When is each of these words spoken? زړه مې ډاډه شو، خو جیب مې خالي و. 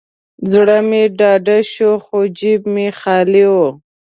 زړه 0.51 0.77
مې 0.89 1.03
ډاډه 1.19 1.57
شو، 1.71 1.91
خو 2.05 2.17
جیب 2.37 2.61
مې 2.73 2.87
خالي 2.99 3.45
و. 3.53 3.55